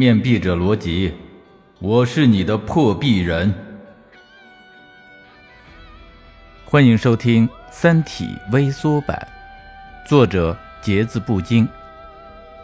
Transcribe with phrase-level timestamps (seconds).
[0.00, 1.12] 面壁者罗辑，
[1.78, 3.52] 我是你的破壁人。
[6.64, 9.28] 欢迎收听《三体》微缩版，
[10.08, 11.68] 作者节字不精，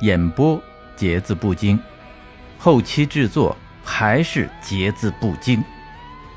[0.01, 0.59] 演播
[0.97, 1.79] 节字不精，
[2.57, 5.63] 后期制作还是节字不精。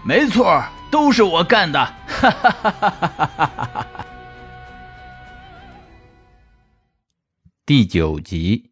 [0.03, 0.61] 没错，
[0.91, 1.79] 都是我干的！
[2.07, 2.89] 哈哈哈哈
[3.37, 3.87] 哈哈！
[7.65, 8.68] 第九集。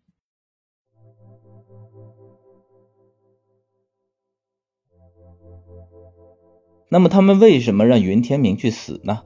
[6.89, 9.21] 那么他们为什么让云天明去死呢？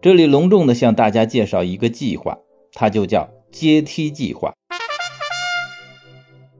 [0.00, 2.38] 这里隆重的向大家介绍一个计划，
[2.72, 4.52] 它就叫阶梯计划。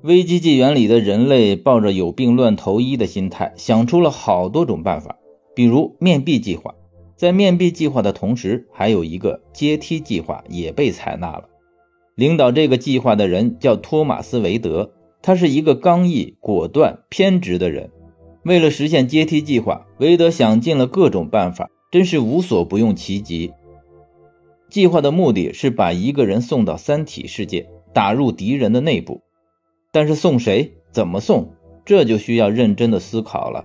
[0.03, 5.17] 危机纪元里的人类抱着有病乱投医的心态，想出了好多种办法，
[5.55, 6.75] 比如面壁计划。
[7.17, 11.45] 在面壁计划的同时，还有一个阶梯计划也被采纳了。
[12.17, 17.91] 领导这个计划的人叫托马斯·韦德，他是一个刚毅、果断、偏执的人。
[18.45, 23.53] 为了实现阶梯计划，韦德想尽了各种办法，真是无所不用其极。
[24.69, 29.21] 计划的目的是把一个人送到三体世界，打入敌人的内部。
[29.93, 31.49] 但是送谁、怎么送，
[31.85, 33.65] 这就需要认真的思考了。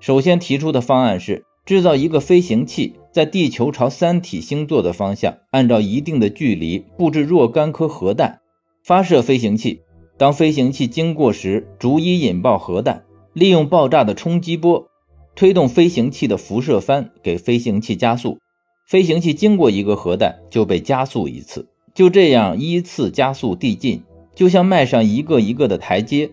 [0.00, 8.40] 首先提出的方案是制造一个飞行器，在地球朝三体星座的方向，按照一定的距离布置若干颗核弹，
[8.82, 9.82] 发射飞行器。
[10.16, 13.04] 当飞行器经过时，逐一引爆核弹。
[13.32, 14.88] 利用爆炸的冲击波
[15.34, 18.38] 推动飞行器的辐射帆，给飞行器加速。
[18.86, 24.02] 飞行器经过一个核弹就被加速一次，就这样依次加速递进，
[24.34, 26.30] 就像迈上一个一个的台阶，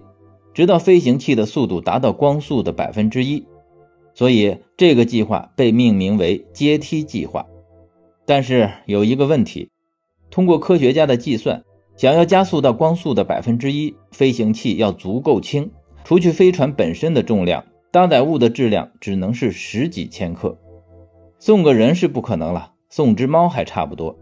[0.54, 3.46] 直到飞行器的速度达到光速的百分之一。
[4.14, 7.46] 所以这个计划被命名为阶梯计划。
[8.26, 9.70] 但是有一个问题，
[10.30, 11.64] 通过科学家的计算，
[11.96, 15.72] 想要加速到光速的百分之一，飞行器要足够轻。
[16.10, 20.58] 除去飞船本身的重量，搭载物的质量只能是十几千克。
[21.38, 24.18] 送个人是不可能了，送只猫还差不多。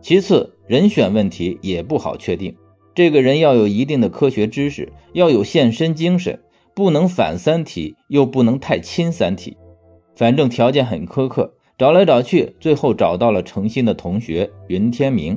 [0.00, 2.54] 其次，人选问题也不好确定。
[2.94, 6.38] 这个人要有一定的科学知识，要有献身精神，
[6.72, 9.56] 不能反三体，又不能太亲三体。
[10.14, 11.52] 反正条件很苛刻。
[11.76, 15.36] 找来找去，最后找到了程心的同学云天明。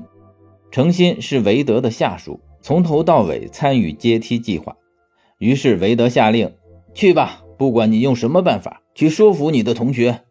[0.70, 4.76] 程心是韦德的下属，从头到尾参与阶梯计划。
[5.38, 6.54] 于是韦德下令
[6.96, 10.22] ：“去吧，不管你用什么办法去说服你的同学。”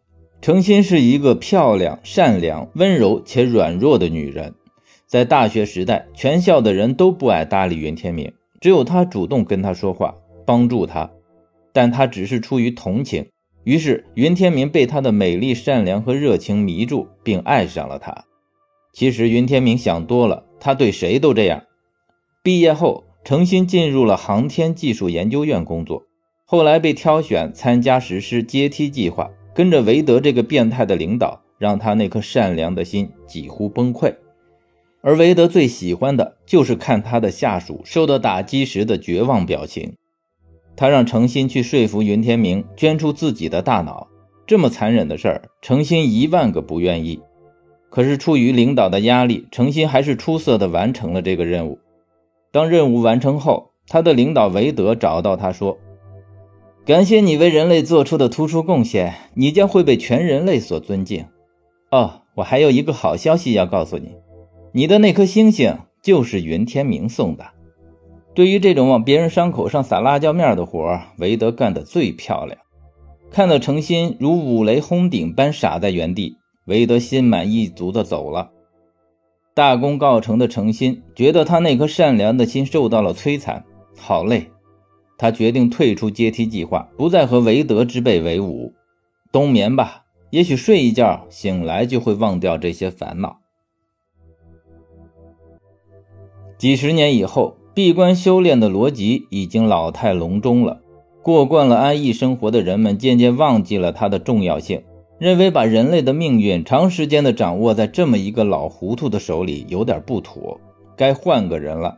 [0.41, 4.53] 程心是一个漂亮、善良、温柔且软弱的女人。
[5.07, 10.13] 在大学时代，全校的人都不爱搭理云天明，只有她主动跟他说话，
[10.45, 11.09] 帮助他。
[11.73, 13.25] 但她只是出于同情。
[13.63, 18.25] 于是云天明被她的美丽、善良和热情迷住，并爱上了她。
[18.93, 21.63] 其实云天明想多了，他对谁都这样。
[22.43, 23.05] 毕业后。
[23.27, 26.03] 程心进入了航天技术研究院工作，
[26.45, 34.15] 后来被挑选参加实施阶梯计划，跟着韦德这个变态的领导，让他那颗善良的心几乎崩溃。
[35.01, 39.93] 而韦德最喜欢的就是看他的下属受到打击时的绝望表情。
[40.77, 44.07] 他让程心去说服云天明捐出自己的大脑，
[44.45, 47.19] 这么残忍的事儿，程心一万个不愿意。
[47.89, 51.77] 可是出于领导的压力，程心还是出色的完成了这个任务。
[52.57, 55.77] 当任务完成后，他的领导韦德找到他说
[56.87, 61.23] ：“感谢你为人类做出的突出贡献，你将会被全人类所尊敬。
[61.91, 64.15] 哦，我还有一个好消息要告诉你，
[64.71, 67.45] 你的那颗星星就是云天明送的。”
[68.33, 72.57] 对于这种往别人伤口上撒辣椒面的活，韦德干得最漂亮。
[73.29, 78.49] 看到程心如五雷轰顶般傻在原地，韦德心满意足地走了。
[79.57, 83.65] 大功告成的程心觉得他那颗善良的心受到了摧残，
[83.97, 84.51] 好累。
[85.17, 88.71] 他决定退出阶梯计划，不再和韦德之辈为伍。
[89.31, 93.39] 冬眠吧，也许睡一觉醒来就会忘掉这些烦恼。
[96.59, 100.81] 几十年以后，闭关修炼的罗辑已经老态龙钟了，
[101.23, 104.83] 过惯了安逸生活的人们渐渐忘记了它的重要性。
[105.19, 110.59] 认为把人类的命运长时间的掌握在这么一个老糊涂的手里有点不妥，
[110.95, 111.97] 该换个人了。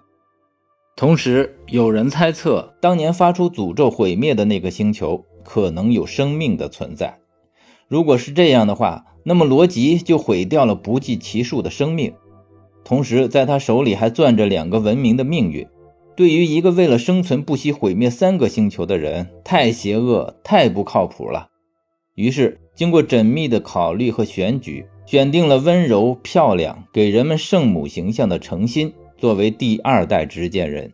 [0.95, 7.19] 同时，有人猜测，当年发出诅咒毁灭的那个星球可能有生命的存在。
[7.89, 12.13] 如果是这样的话，那么罗辑就毁掉了不计其数的生命，
[12.85, 15.67] 同时在他手里还攥着两个文明的命运。
[16.15, 21.49] 对于一个为了生存不惜毁灭三个星球的人，太邪恶，太不靠谱了。
[22.15, 22.61] 于是。
[22.79, 30.93] 经过缜密的考虑和选举，选定了温柔漂亮、给人们圣母形象的程心作为第二代执剑人。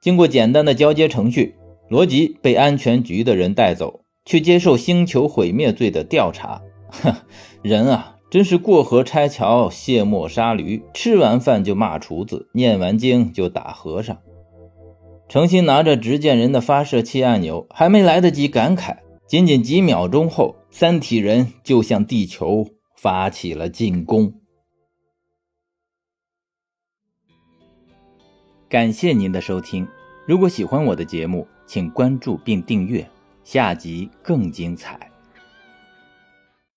[0.00, 1.56] 经过简单的交接程序，
[1.88, 6.62] 罗辑被安全局的人带走，去接受星球毁灭罪的调查。
[6.88, 7.12] 哼，
[7.62, 14.16] 人啊，真是过河拆桥，卸磨杀驴，吃完饭就骂厨子，念完经就打和尚。
[15.28, 22.66] 程心拿着执剑人的发射器按钮，还没来得及感慨，仅仅几秒钟后，三体人就向地球
[22.96, 24.40] 发起了进攻。
[28.68, 29.88] 感谢您的收听，
[30.26, 33.08] 如果喜欢我的节目，请关注并订阅，
[33.42, 35.07] 下集更精彩。